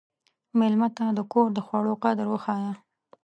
[0.59, 2.73] مېلمه ته د کور د خوړو قدر وښیه.